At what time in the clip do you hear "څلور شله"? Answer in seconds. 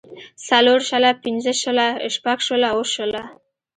0.47-1.09